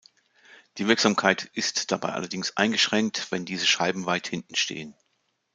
Die 0.79 0.87
Wirksamkeit 0.87 1.51
ist 1.53 1.91
dabei 1.91 2.09
allerdings 2.13 2.57
eingeschränkt, 2.57 3.27
wenn 3.31 3.45
diese 3.45 3.67
Scheiben 3.67 4.07
weit 4.07 4.27
hinten 4.27 4.55
stehen. 4.55 4.95